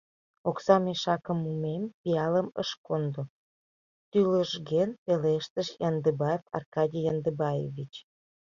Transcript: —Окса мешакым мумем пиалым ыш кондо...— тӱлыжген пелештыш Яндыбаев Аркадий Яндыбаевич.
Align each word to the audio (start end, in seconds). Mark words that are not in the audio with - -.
—Окса 0.49 0.75
мешакым 0.85 1.37
мумем 1.43 1.83
пиалым 2.01 2.47
ыш 2.61 2.69
кондо...— 2.85 3.21
тӱлыжген 4.11 4.89
пелештыш 5.05 5.67
Яндыбаев 5.89 6.43
Аркадий 6.57 7.05
Яндыбаевич. 7.11 7.93